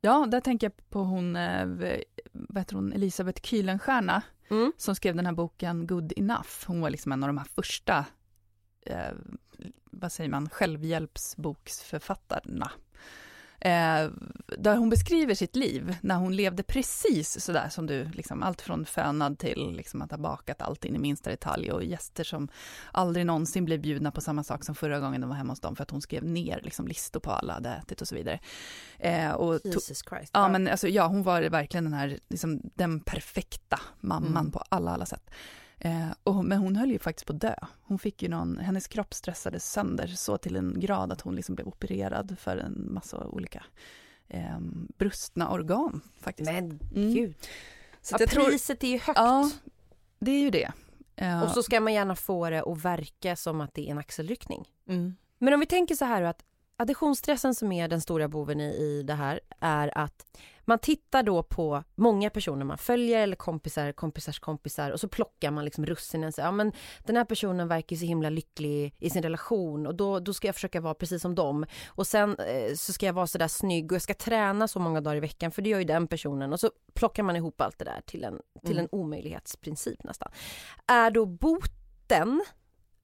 [0.00, 1.66] Ja, där tänker jag på hon, eh,
[2.32, 4.72] vad heter hon, Elisabeth Kühlenstierna Mm.
[4.76, 6.48] som skrev den här boken Good Enough.
[6.66, 8.04] Hon var liksom en av de här första,
[8.86, 9.10] eh,
[9.90, 12.70] vad säger man, självhjälpsboksförfattarna.
[13.60, 14.10] Eh,
[14.58, 18.86] där hon beskriver sitt liv när hon levde precis sådär som du, liksom, allt från
[18.86, 22.48] fönad till liksom, att ha bakat allt in i minsta detalj och gäster som
[22.92, 25.76] aldrig någonsin blev bjudna på samma sak som förra gången de var hemma hos dem
[25.76, 28.38] för att hon skrev ner liksom, listor på alla hade ätit och så vidare.
[28.98, 30.30] Eh, och Jesus Christ.
[30.32, 34.52] Ja, men alltså, ja, hon var verkligen den här, liksom, den perfekta mamman Mm.
[34.52, 35.30] på alla, alla sätt.
[35.78, 37.54] Eh, och, men hon höll ju faktiskt på att dö.
[37.82, 41.54] Hon fick ju någon, hennes kropp stressades sönder så till en grad att hon liksom
[41.54, 43.64] blev opererad för en massa olika
[44.28, 44.58] eh,
[44.98, 46.50] brustna organ faktiskt.
[46.52, 47.14] Men Mm.
[47.14, 47.34] gud.
[48.02, 49.18] Så Ja, jag tror, priset är ju högt.
[49.18, 49.50] ja,
[50.18, 50.72] det är ju det.
[51.16, 53.98] Eh, Och så ska man gärna få det att verka som att det är en
[53.98, 54.68] axelryckning.
[54.88, 55.16] Mm.
[55.38, 56.44] Men om vi tänker så här att
[56.76, 60.26] additionsstressen som är den stora boven i, i det här är att
[60.68, 65.50] man tittar då på många personer man följer eller kompisar, kompisars kompisar och så plockar
[65.50, 66.32] man liksom russinen.
[66.32, 66.72] Så, ja, men
[67.04, 70.54] den här personen verkar så himla lycklig i sin relation och då, då ska jag
[70.54, 71.66] försöka vara precis som dem.
[71.88, 74.78] Och sen eh, så ska jag vara så där snygg och jag ska träna så
[74.78, 77.60] många dagar i veckan för det gör ju den personen och så plockar man ihop
[77.60, 78.88] allt det där till en, till Mm.
[78.92, 80.32] en omöjlighetsprincip nästan.
[80.86, 82.44] Är då boten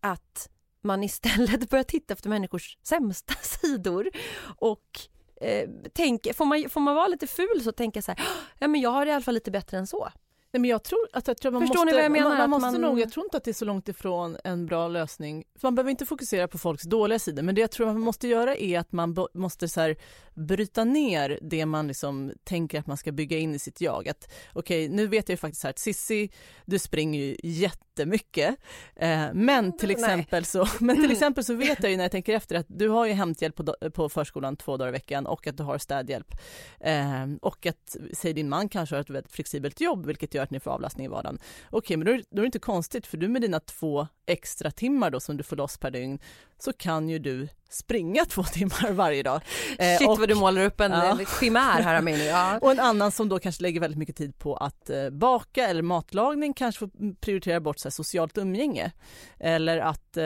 [0.00, 0.48] att
[0.82, 4.10] man istället börjar titta efter människors sämsta sidor
[4.56, 5.00] och
[5.42, 8.28] eh, tänk, får, man, får man vara lite ful så tänker jag så här,
[8.58, 10.08] ja men jag har det i alla fall lite bättre än så.
[10.52, 12.28] Nej, men jag tror att, jag tror man Förstår måste, ni vad jag menar?
[12.28, 14.66] Man, man måste man- nog, jag tror inte att det är så långt ifrån en
[14.66, 15.44] bra lösning.
[15.58, 18.28] För man behöver inte fokusera på folks dåliga sidor, men det jag tror man måste
[18.28, 19.96] göra är att man måste så här,
[20.34, 24.08] bryta ner det man liksom tänker att man ska bygga in i sitt jag.
[24.08, 26.30] Att okej, nu vet jag ju faktiskt här att Sissi,
[26.64, 28.56] du springer ju jättemycket,
[28.96, 29.96] eh, men till Nej.
[29.96, 32.88] exempel så, men till exempel så vet jag ju när jag tänker efter att du
[32.88, 36.34] har ju hämthjälp på, på förskolan två dagar i veckan och att du har städhjälp
[36.80, 40.50] eh, och att, säg din man kanske har ett väldigt flexibelt jobb vilket gör att
[40.50, 41.38] ni får avlastning i vardagen.
[41.70, 44.70] Okej, men då är, då är det inte konstigt för du med dina två extra
[44.70, 46.18] timmar då som du får loss per dygn
[46.58, 49.40] så kan ju du springa två timmar varje dag.
[49.78, 51.16] Eh, Shit och, vad du målar upp en Ja.
[51.20, 51.26] ja.
[51.40, 52.26] chimär här Amineh.
[52.32, 52.58] Ja.
[52.58, 55.82] och en annan som då kanske lägger väldigt mycket tid på att eh, baka eller
[55.82, 58.92] matlagning, kanske får prioritera bort så här, socialt umgänge.
[59.40, 60.24] Eller att, eh,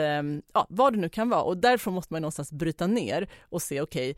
[0.53, 1.41] ja vad det nu kan vara.
[1.41, 4.17] Och därför måste man någonstans bryta ner och se okej,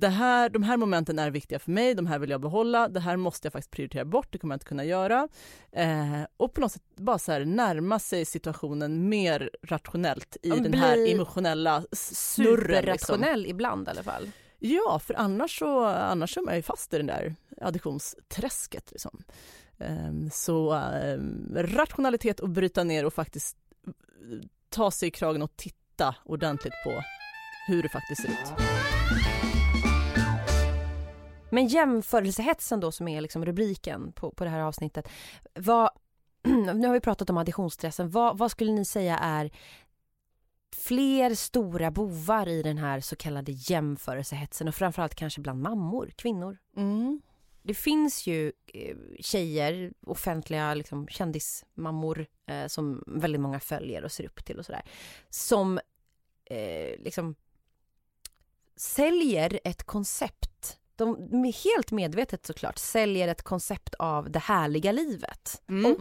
[0.00, 3.00] det här, de här momenten är viktiga för mig, de här vill jag behålla, det
[3.00, 5.28] här måste jag faktiskt prioritera bort, det kommer jag inte kunna göra.
[5.72, 10.74] Eh, och på något sätt bara så här närma sig situationen mer rationellt i den
[10.74, 12.84] här emotionella snurren.
[12.84, 12.98] Liksom.
[13.06, 14.30] Superrationell ibland i alla fall.
[14.58, 18.90] Ja, för annars så, annars är man ju fast i den där additionsträsket.
[18.90, 19.22] Liksom.
[19.78, 23.56] Ehm, Så ehm, rationalitet och bryta ner och faktiskt
[23.86, 23.92] eh,
[24.68, 27.02] ta sig i kragen och titta ordentligt på
[27.68, 29.37] hur det faktiskt ser ut.
[31.50, 35.08] Men jämförelsehetsen då som är liksom rubriken på, på det här avsnittet.
[35.54, 35.90] Vad,
[36.74, 38.10] nu har vi pratat om additionsstressen.
[38.10, 39.50] Vad, vad skulle ni säga är
[40.76, 46.58] fler stora bovar i den här så kallade jämförelsehetsen och framförallt kanske bland mammor, kvinnor?
[46.76, 47.20] Mm.
[47.62, 54.24] Det finns ju eh, tjejer, offentliga liksom, kändismammor eh, som väldigt många följer och ser
[54.24, 54.82] upp till och sådär.
[55.30, 55.80] Som
[56.44, 57.34] eh, liksom
[58.76, 60.78] säljer ett koncept.
[60.98, 65.62] De helt medvetet såklart säljer ett koncept av det härliga livet.
[65.68, 65.92] Mm.
[65.92, 66.00] Och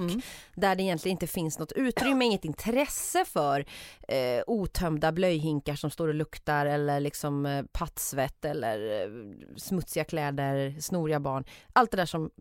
[0.56, 3.66] där det egentligen inte finns något utrymme, inget intresse för
[4.08, 9.10] eh, otömda blöjhinkar som står och luktar eller liksom eh, pattsvett eller eh,
[9.58, 11.46] smutsiga kläder, snoriga barn.
[11.74, 12.32] Allt det där som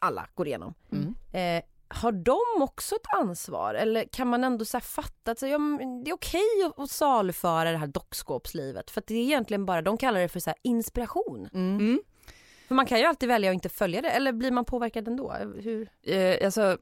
[0.00, 0.74] alla går igenom.
[0.92, 1.14] Mm.
[1.32, 5.46] Eh, har de också ett ansvar eller kan man ändå så här fatta att så,
[5.46, 5.58] ja,
[6.04, 9.82] det är okej att, att saluföra det här dockskåpslivet för att det är egentligen bara,
[9.82, 11.48] de kallar det för så här inspiration.
[11.54, 11.78] Mm.
[11.78, 12.00] Mm.
[12.68, 15.32] För man kan ju alltid välja att inte följa det eller blir man påverkad ändå?
[15.62, 15.88] Hur?
[16.02, 16.78] Eh, alltså,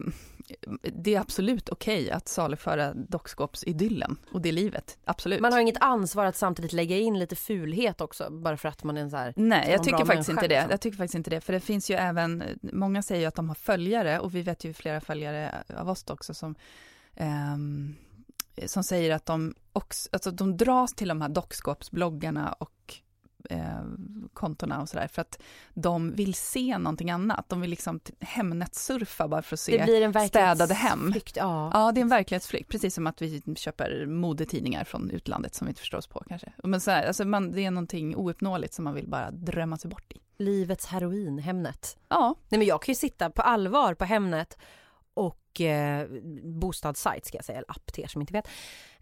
[0.83, 4.99] det är absolut okej att saluföra dockskåpsidyllen och det livet.
[5.05, 5.41] Absolut.
[5.41, 8.97] Man har inget ansvar att samtidigt lägga in lite fulhet också bara för att man
[8.97, 10.49] är en så här Nej, jag tycker faktiskt inte det.
[10.49, 10.71] liksom.
[10.71, 13.49] Jag tycker faktiskt inte det, för det finns ju även, många säger ju att de
[13.49, 16.55] har följare och vi vet ju flera följare av oss också som,
[17.15, 17.95] ehm,
[18.67, 22.74] som säger att de också, alltså de dras till de här dockskåpsbloggarna och
[23.51, 23.83] eh,
[24.33, 25.43] kontona och sådär för att
[25.75, 27.49] de vill se någonting annat.
[27.49, 31.15] De vill liksom Hemnet-surfa bara för att se det blir en städade hem.
[31.35, 31.71] Ja.
[31.75, 35.71] Ja, det är en verklighetsflykt, precis som att vi köper modetidningar från utlandet som vi
[35.71, 36.53] inte förstår oss på kanske.
[36.65, 39.91] Men så här, alltså man, det är någonting ouppnåeligt som man vill bara drömma sig
[39.91, 40.21] bort i.
[40.39, 41.97] Livets heroin, Hemnet.
[42.09, 44.59] Ja, Nej men jag kan ju sitta på allvar på Hemnet
[45.55, 46.07] och eh,
[46.43, 48.49] bostadssajt ska jag säga, eller app till er som inte vet.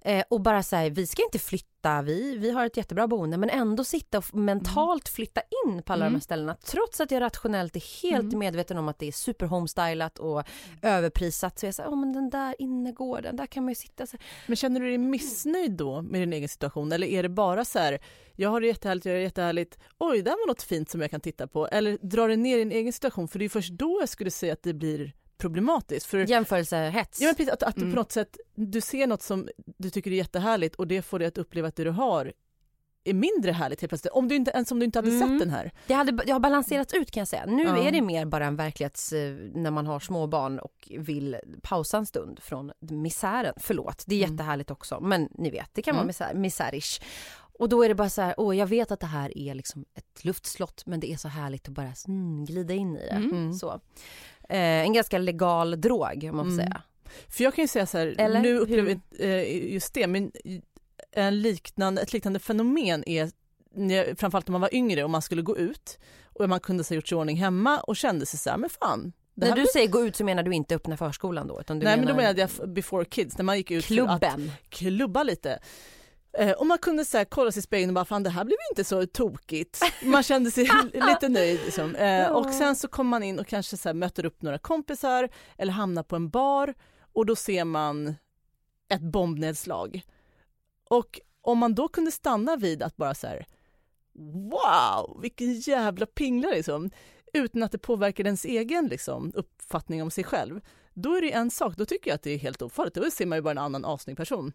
[0.05, 3.51] Eh, och bara säga vi ska inte flytta, vi, vi har ett jättebra boende men
[3.51, 6.13] ändå sitta och mentalt flytta in på alla Mm.
[6.13, 8.39] de här ställena trots att jag rationellt är helt Mm.
[8.39, 10.43] medveten om att det är super homestylat och
[10.83, 11.59] överprisat.
[11.59, 14.17] Så jag säger, oh, men den där innergården, där kan man ju sitta så.
[14.47, 17.79] Men känner du dig missnöjd då med din egen situation eller är det bara så
[17.79, 17.99] här,
[18.37, 21.01] jag har det jättehärligt, jag har det jättehärligt, oj, det här var något fint som
[21.01, 23.73] jag kan titta på eller drar det ner din egen situation för det är först
[23.73, 25.13] då jag skulle säga att det blir
[25.43, 26.07] problematiskt.
[26.07, 27.21] För Jämförelsehets.
[27.21, 27.93] Ja, men precis, att, att du Mm.
[27.95, 31.29] på något sätt du ser något som du tycker är jättehärligt och det får dig
[31.29, 32.33] att uppleva att det du har
[33.05, 34.13] är mindre härligt helt plötsligt.
[34.13, 35.29] Om du inte, ens om du inte hade Mm.
[35.29, 35.73] sett den här.
[35.87, 37.47] Det, hade, det har balanserats ut kan jag säga.
[37.47, 37.79] Nu Ja.
[37.89, 39.13] är det mer bara en verklighets...
[39.13, 43.55] eh, När man har små barn och vill pausa en stund från misären.
[43.57, 44.33] Förlåt, det är Mm.
[44.33, 45.01] jättehärligt också.
[45.01, 46.07] Men ni vet, det kan vara Mm.
[46.07, 47.01] misär, misärish.
[47.59, 49.85] Och då är det bara så här, åh jag vet att det här är liksom
[49.95, 53.09] ett luftslott men det är så härligt att bara mm, glida in i det.
[53.11, 53.31] Mm.
[53.31, 53.53] Mm.
[53.55, 53.81] Så.
[54.53, 56.57] Eh, en ganska legal drog om man får Mm.
[56.67, 56.83] säga.
[57.29, 60.33] För jag kan ju säga så här, Eller nu upplever jag eh, just det, men
[61.13, 63.31] en liknande, ett liknande fenomen är
[64.17, 67.09] framförallt när man var yngre och man skulle gå ut och man kunde ha gjort
[67.09, 69.13] sig i ordning hemma och kände sig så här, men fan.
[69.35, 71.61] När du blir- säger gå ut så menar du inte öppna förskolan då?
[71.61, 73.95] Utan du Nej menar men då menade jag before kids, när man gick ut för
[73.95, 74.51] att klubben.
[74.69, 75.59] klubba lite.
[76.39, 78.57] Eh, och man kunde så kolla sig i spegeln och bara, fan det här blev
[78.71, 79.81] inte så tokigt.
[80.03, 81.61] Man kände sig lite nöjd.
[81.65, 81.95] Liksom.
[81.97, 85.73] Eh, och sen så kommer man in och kanske så möter upp några kompisar eller
[85.73, 86.75] hamnar på en bar
[87.13, 88.15] och då ser man
[88.89, 90.03] ett bombnedslag.
[90.91, 93.47] Och om man då kunde stanna vid att bara så här,
[94.51, 96.91] wow, vilken jävla pingla liksom,
[97.33, 100.61] utan att det påverkar ens egen liksom, uppfattning om sig själv,
[100.95, 103.27] då är det en sak, då tycker jag att det är helt ofarligt, då ser
[103.27, 104.53] man ju bara en annan asnygg person.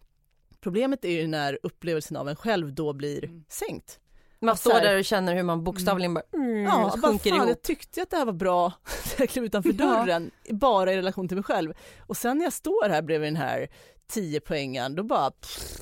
[0.60, 3.44] Problemet är ju när upplevelsen av en själv då blir Mm.
[3.48, 4.00] sänkt.
[4.40, 7.36] Man står här- där och känner hur man bokstavligen bara mm, Ja, bara sjunker fan,
[7.38, 7.48] ihop.
[7.48, 9.84] jag tyckte att det här var bra när jag klev utanför Ja.
[9.86, 11.72] dörren, bara i relation till mig själv.
[12.06, 13.68] Och sen när jag står här bredvid den här
[14.06, 15.78] 10 poängen då bara pff,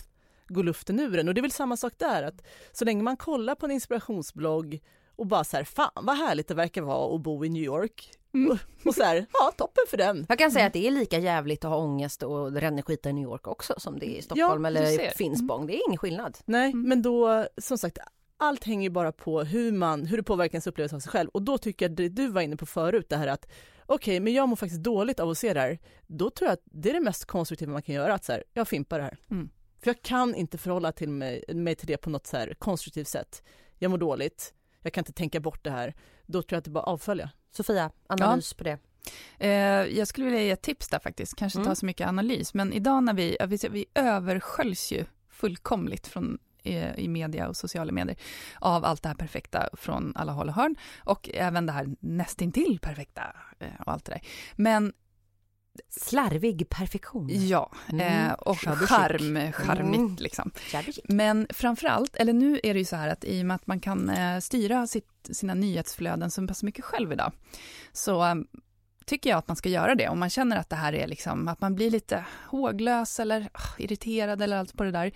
[0.48, 1.28] går luften ur en.
[1.28, 4.80] Och det är väl samma sak där, att så länge man kollar på en inspirationsblogg
[5.16, 8.10] och bara så här, fan vad härligt det verkar vara att bo i New York.
[8.44, 8.58] Mm.
[8.84, 10.26] Och, så här, ja toppen för den.
[10.28, 13.24] Jag kan säga att det är lika jävligt att ha ångest och ränneskita i New
[13.24, 15.10] York också som det är i Stockholm du eller.
[15.16, 15.66] Finspång.
[15.66, 16.38] Det är ingen skillnad.
[16.44, 16.88] Nej, Mm.
[16.88, 17.98] men då, som sagt,
[18.38, 21.28] allt hänger ju bara på hur, man, hur det påverkar ens upplevelse av sig själv.
[21.28, 23.46] Och då tycker jag det du var inne på förut, det här att
[23.86, 25.78] okej, men jag mår faktiskt dåligt av att se det här.
[26.06, 28.44] Då tror jag att det är det mest konstruktiva man kan göra, att så här,
[28.52, 29.18] jag fimpar det här.
[29.30, 29.48] Mm.
[29.80, 33.42] För jag kan inte förhålla till mig, mig till det på något så konstruktivt sätt.
[33.78, 34.54] Jag mår dåligt,
[34.86, 35.94] jag kan inte tänka bort det här.
[36.26, 37.30] Då tror jag att det bara avfölja.
[37.50, 38.78] Sofia, analys på det.
[39.38, 39.50] Eh,
[39.98, 41.70] jag skulle vilja ge ett tips där faktiskt, kanske inte Mm.
[41.70, 46.38] ha så mycket analys, men idag när vi, ja, vi, vi översköljs ju fullkomligt från
[46.62, 48.16] eh, i media och sociala medier
[48.60, 52.78] av allt det här perfekta från alla håll och hörn och även det här nästintill
[52.82, 53.22] perfekta
[53.58, 54.20] eh, och allt det där.
[54.56, 54.92] Men
[55.90, 57.28] Slarvig perfektion.
[57.30, 58.26] ja, Mm.
[58.26, 60.16] eh, och charm, charmigt Mm.
[60.18, 60.50] liksom.
[61.04, 63.80] Men framförallt, eller nu är det ju så här att i och med att man
[63.80, 67.32] kan eh, styra sitt, sina nyhetsflöden så pass mycket själv idag,
[67.92, 68.34] så eh,
[69.06, 70.08] tycker jag att man ska göra det.
[70.08, 73.74] Om man känner att det här är liksom, att man blir lite håglös eller ah,
[73.78, 75.12] irriterad eller allt på det där.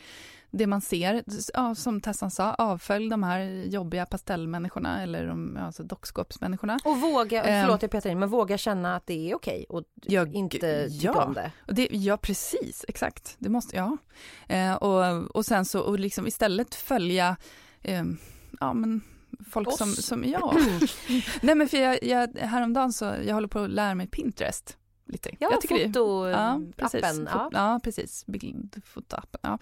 [0.52, 5.82] Det man ser, ja, som Tessan sa, avfölj de här jobbiga pastellmänniskorna eller de alltså
[5.82, 6.78] dockskåpsmänniskorna.
[6.84, 7.64] Och våga, Ehm.
[7.66, 11.06] förlåt jag petar in, men våga känna att det är okej och Ja, inte tycka
[11.14, 11.24] ja.
[11.24, 11.52] om det.
[11.66, 13.36] Det, ja, precis, exakt.
[13.38, 13.96] Det måste, ja.
[14.48, 17.36] Eh, och, och sen så, och liksom istället följa,
[17.82, 18.04] eh,
[18.60, 19.00] ja men
[19.50, 19.78] folk Oss.
[19.78, 20.54] som, som, ja.
[21.42, 24.76] Nej men för jag, jag, häromdagen så, jag håller på att lära mig Pinterest
[25.10, 25.30] lite.
[25.38, 25.82] Ja, jag tycker det-
[26.30, 26.72] Ja, fotoappen.
[26.76, 27.02] precis.
[27.18, 27.28] Ja.
[27.34, 27.50] Ja.
[27.52, 28.26] ja, precis.
[28.26, 29.40] Bildfotoappen.
[29.42, 29.58] Ja.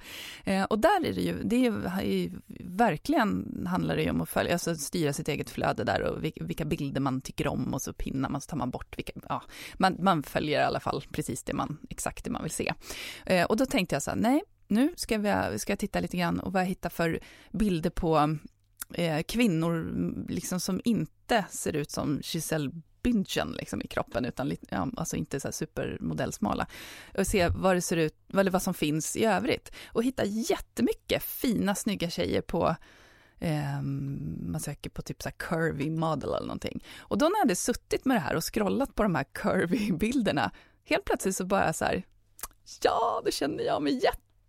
[0.53, 2.31] Eh, och där är det ju, det är ju, är ju
[2.61, 6.45] verkligen handlar det ju om att följa, alltså styra sitt eget flöde där och vilka,
[6.45, 9.43] vilka bilder man tycker om och så pinnar man så tar man bort vilka, ja,
[9.79, 12.75] man, man följer i alla fall precis det man, exakt det man vill se.
[13.27, 16.17] Eh, och då tänkte jag så här, nej, nu ska, vi, ska jag titta lite
[16.17, 17.21] grann och vad jag hittar för
[17.53, 18.37] bilder på
[18.95, 22.71] eh, kvinnor mm, liksom som inte ser ut som Giselle
[23.03, 26.67] bingen liksom i kroppen, utan lite, ja, alltså inte så här supermodellsmala.
[27.19, 29.73] Och se vad det ser ut, eller vad som finns i övrigt.
[29.93, 32.77] Och hitta jättemycket fina, snygga tjejer på
[33.39, 36.85] ehm, man söker på typ så här curvy model eller någonting.
[36.99, 39.93] Och då när jag hade suttit med det här och scrollat på de här curvy
[39.99, 40.51] bilderna,
[40.85, 42.03] helt plötsligt så bara så här,
[42.83, 44.01] ja, då känner jag mig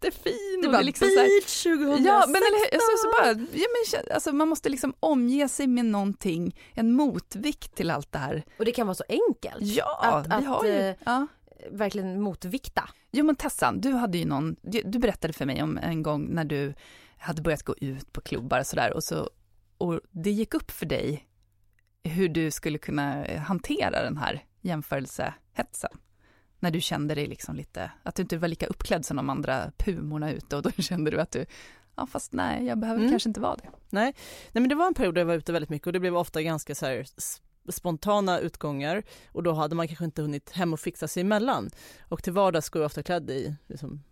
[0.05, 0.59] jättefin.
[0.62, 2.05] Det och bara är liksom så här, beach 2016.
[2.05, 5.85] Ja, men eller, alltså, så bara, ja, men, alltså, man måste liksom omge sig med
[5.85, 8.43] någonting, en motvikt till allt det här.
[8.59, 9.62] Och det kan vara så enkelt.
[9.62, 10.71] Ja, Att- vi att, har ju...
[10.79, 11.27] eh, Ja.
[11.71, 12.89] Verkligen motvikta.
[13.12, 16.27] Jo men Tessan, du hade ju någon, du, du berättade för mig om en gång
[16.29, 16.73] när du
[17.17, 19.29] hade börjat gå ut på klubbar och sådär och så,
[19.77, 21.27] och det gick upp för dig
[22.03, 25.91] hur du skulle kunna hantera den här jämförelsehetsen.
[26.60, 29.72] När du kände dig liksom lite, att du inte var lika uppklädd som de andra
[29.78, 31.45] pumorna ute och då kände du att du,
[31.95, 33.12] ja fast nej, jag behöver Mm.
[33.12, 33.69] kanske inte vara det.
[33.89, 34.13] Nej.
[34.52, 36.17] Nej, men det var en period där jag var ute väldigt mycket och det blev
[36.17, 37.06] ofta ganska så här
[37.72, 41.69] spontana utgångar och då hade man kanske inte hunnit hem och fixa sig emellan.
[42.02, 44.04] Och till vardags går jag ofta klädd i liksom,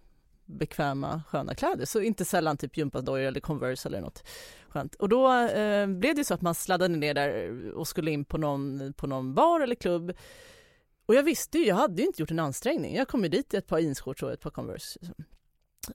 [0.46, 4.24] bekväma, sköna kläder, så inte sällan typ gympadojor eller Converse eller något
[4.70, 4.96] skönt.
[4.96, 8.38] Och då eh, blev det så att man sladdade ner där och skulle in på
[8.38, 10.14] någon, på någon bar eller klubb.
[11.08, 12.96] Och jag visste ju, jag hade ju inte gjort en ansträngning.
[12.96, 15.00] Jag kom ju dit i ett par jeansshorts och ett par Converse.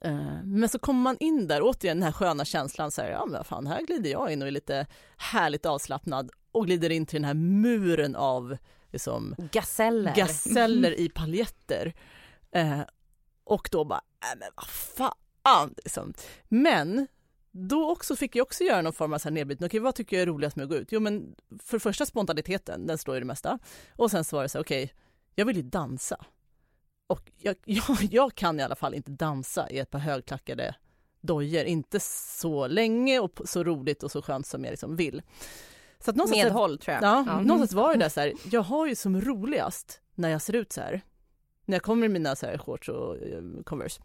[0.01, 3.27] Eh, Men så kommer man in där, återigen den här sköna känslan, så här, ja
[3.27, 7.17] men fan, här glider jag in och är lite härligt avslappnad och glider in till
[7.17, 8.57] den här muren av
[8.93, 10.15] liksom, Gaseller.
[10.15, 11.95] gaseller i paljetter.
[12.53, 12.81] Eh,
[13.45, 14.01] och då bara,
[14.33, 15.75] äh, men vad fan!
[15.77, 16.15] Liksom.
[16.49, 17.07] Men
[17.51, 19.67] då också fick jag också göra någon form av så här nedbrytning.
[19.67, 20.89] Okej, vad tycker jag är roligast med att gå ut?
[20.93, 23.59] Jo, men för första spontaniteten, den står i det mesta.
[23.97, 24.93] Och sen så var det så här, okej,
[25.35, 26.25] jag vill ju dansa.
[27.07, 30.75] Och jag, jag, jag kan i alla fall inte dansa i ett par högklackade
[31.21, 35.23] dojor, inte så länge och så roligt och så skönt som jag liksom vill.
[35.99, 37.03] Så att någonstans- Medhåll tror jag.
[37.03, 37.41] Ja, Ja.
[37.41, 40.73] någonstans var det där så här, jag har ju som roligast när jag ser ut
[40.73, 41.01] så här.
[41.65, 44.03] När jag kommer i mina så här shorts och eh, Converse.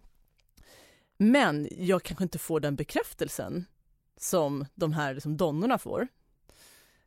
[1.17, 3.65] Men jag kanske inte får den bekräftelsen
[4.17, 6.07] som de här liksom, donnorna får.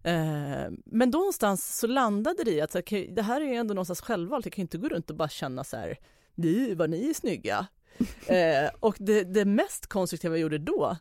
[0.03, 2.73] Eh, men då någonstans så landade det i att
[3.09, 4.47] det här är ju ändå någonstans självvalt.
[4.47, 5.99] Jag kan ju inte gå runt och bara känna så här,
[6.35, 7.67] ni, vad ni är snygga.
[8.27, 10.97] eh, och det, det mest konstruktiva jag gjorde då,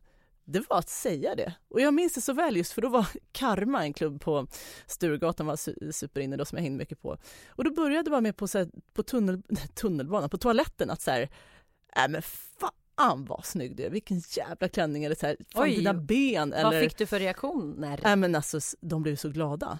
[0.45, 1.53] det var att säga det.
[1.67, 4.47] Och jag minns det så väl just för då var Karma, en klubb på
[4.87, 7.17] Sturegatan, var su- superinne då som jag hängde mycket på.
[7.47, 9.41] Och då började jag bara med på, så här, på tunnel,
[9.73, 11.21] tunnelbanan, på toaletten att så här,
[11.95, 12.71] äh men fan
[13.27, 15.75] vad snygg du är, vilken jävla klänning eller så här, fan Oj.
[15.75, 17.99] dina ben eller Vad fick du för reaktioner?
[18.03, 19.79] Nej men alltså de blev så glada.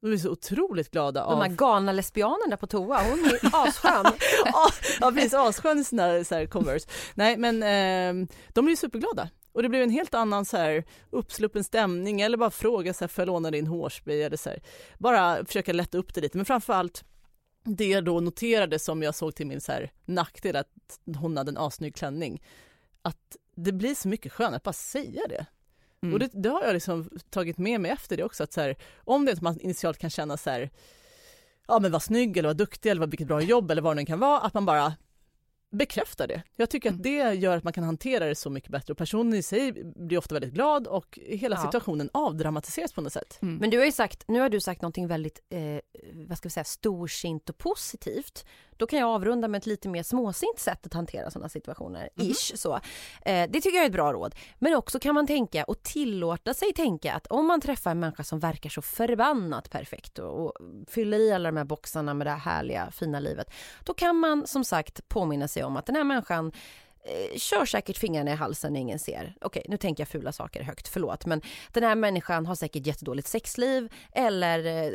[0.00, 1.56] De blev så otroligt glada De här av...
[1.56, 4.04] galna lesbianerna på toa, hon är asskön.
[5.00, 6.88] Ja, precis, asskön i sina så här Converse.
[7.14, 9.28] Nej men eh, de blev superglada.
[9.52, 13.08] Och det blev en helt annan så här uppsluppen stämning eller bara fråga så här,
[13.08, 14.62] får jag låna din hårspray eller så här.
[14.98, 17.04] Bara försöka lätta upp det lite men framförallt
[17.64, 20.68] det jag då noterade som jag såg till min så här nackdel att
[21.16, 22.42] hon hade en assnygg klänning.
[23.02, 25.46] Att det blir så mycket skönare att bara säga det.
[26.02, 26.12] Mm.
[26.12, 28.42] Och det, det har jag liksom tagit med mig efter det också.
[28.44, 30.70] Att så här, om det är att man initialt kan känna så här,
[31.68, 34.02] ja men vad snygg eller vad duktig eller vad vilket bra jobb eller vad det
[34.02, 34.94] nu kan vara, att man bara
[35.70, 36.42] bekräftar det.
[36.56, 36.98] Jag tycker Mm.
[36.98, 39.72] att det gör att man kan hantera det så mycket bättre och personen i sig
[39.96, 41.62] blir ofta väldigt glad och hela Ja.
[41.62, 43.38] situationen avdramatiseras på något sätt.
[43.42, 43.56] Mm.
[43.56, 45.60] Men du har ju sagt, nu har du sagt någonting väldigt, eh,
[46.28, 48.44] vad ska vi säga, storsint och positivt.
[48.78, 52.30] Då kan jag avrunda med ett lite mer småsint sätt att hantera sådana situationer, Mhm.
[52.30, 52.74] ish så.
[53.22, 54.34] Eh, det tycker jag är ett bra råd.
[54.58, 58.24] Men också kan man tänka och tillåta sig tänka att om man träffar en människa
[58.24, 60.52] som verkar så förbannat perfekt och, och
[60.88, 63.50] fyller i alla de här boxarna med det här härliga, fina livet.
[63.84, 66.52] Då kan man som sagt påminna sig om att den här människan
[67.04, 69.34] eh, kör säkert fingrarna i halsen när ingen ser.
[69.40, 71.26] Okej, nu tänker jag fula saker högt, förlåt.
[71.26, 71.40] Men
[71.72, 74.92] den här människan har säkert jättedåligt sexliv eller eh,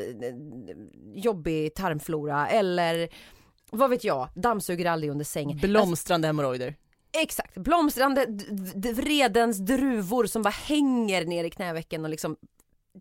[1.15, 3.09] jobbig tarmflora eller
[3.71, 5.57] vad vet jag, dammsuger aldrig under sängen.
[5.57, 6.75] Blomstrande hemorrojder.
[7.13, 8.25] Exakt, blomstrande
[8.95, 12.37] vredens druvor som bara hänger ner i knävecken och liksom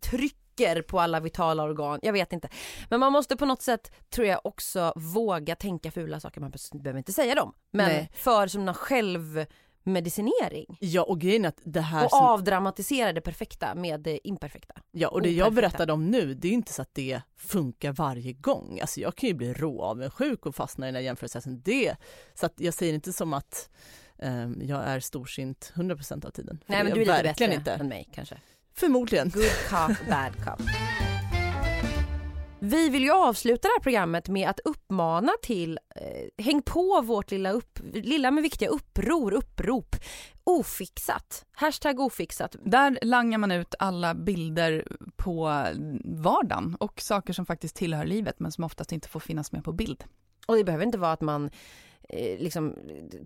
[0.03, 1.98] trycker på alla vitala organ.
[2.03, 2.48] Jag vet inte.
[2.88, 6.40] Men man måste på något sätt, tror jag, också våga tänka fula saker.
[6.40, 7.53] Man behöver inte säga dem.
[7.70, 8.11] Men Nej.
[8.14, 10.76] för som någon självmedicinering.
[10.81, 14.74] Ja och grejen att det här Och som, avdramatisera det perfekta med det imperfekta.
[14.90, 15.61] ja, och det jag operfekta.
[15.68, 18.79] berättade om nu, det är inte så att det funkar varje gång.
[18.81, 21.62] Alltså jag kan ju bli råavundsjuk och fastna i den här jämförelsen.
[21.62, 21.96] Det,
[22.35, 23.70] så att jag säger inte som att
[24.18, 26.62] ehm, jag är storsint 100% av tiden.
[26.66, 27.72] Nej men du är jag lite bättre inte.
[27.72, 28.38] än mig kanske.
[28.74, 29.30] Förmodligen.
[29.30, 30.66] Good cop, bad cop.
[32.62, 37.30] Vi vill ju avsluta det här programmet med att uppmana till, eh, häng på vårt
[37.30, 39.96] lilla, upp, lilla men viktiga uppror, upprop.
[40.44, 41.44] Ofixat.
[41.52, 42.56] Hashtag ofixat.
[42.64, 45.64] Där langar man ut alla bilder på
[46.04, 49.72] vardagen och saker som faktiskt tillhör livet men som oftast inte får finnas med på
[49.72, 50.04] bild.
[50.46, 51.50] Och det behöver inte vara att man
[52.38, 52.77] liksom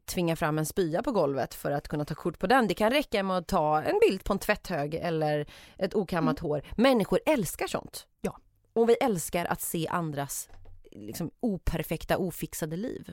[0.04, 2.68] tvingar fram en spya på golvet för att kunna ta kort på den.
[2.68, 5.46] Det kan räcka med att ta en bild på en tvätthög eller
[5.78, 6.62] ett okammat hår.
[6.76, 8.06] Människor älskar sånt.
[8.20, 8.38] Ja.
[8.72, 10.48] Och vi älskar att se andras
[10.92, 13.12] liksom, operfekta, ofixade liv.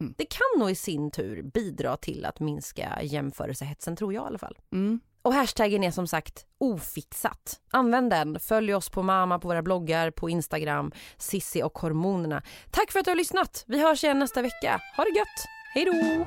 [0.00, 0.14] Mm.
[0.18, 4.38] Det kan nog i sin tur bidra till att minska jämförelsehetsen, tror jag i alla
[4.38, 4.58] fall.
[4.72, 5.00] Mm.
[5.22, 7.60] Och hashtaggen är som sagt ofixat.
[7.70, 8.40] Använd den.
[8.40, 12.42] Följ oss på Mama på våra bloggar, på Instagram, Sissi och hormonerna.
[12.70, 13.64] Tack för att du har lyssnat.
[13.66, 14.80] Vi hörs igen nästa vecka.
[14.96, 15.46] Ha det gött.
[15.74, 16.26] Hej då!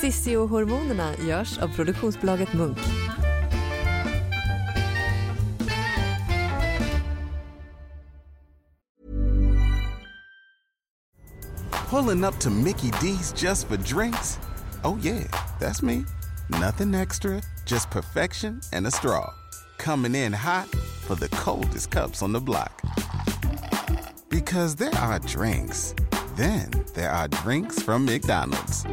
[0.00, 2.78] Sissi och hormonerna görs av produktionsbolaget Munk.
[11.90, 14.38] Pulling up to Mickey D's just for drinks?
[14.82, 15.22] Oh, yeah,
[15.60, 16.04] that's me.
[16.50, 19.32] Nothing extra, just perfection and a straw.
[19.78, 22.82] Coming in hot for the coldest cups on the block.
[24.28, 25.94] Because there are drinks,
[26.36, 28.84] then there are drinks from McDonald's.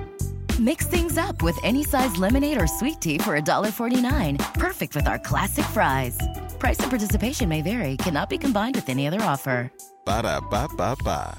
[0.60, 4.54] Mix things up with any size lemonade or sweet tea for $1.49.
[4.54, 6.18] Perfect with our classic fries.
[6.60, 9.72] Price and participation may vary, cannot be combined with any other offer.
[10.06, 11.38] Ba da ba ba ba.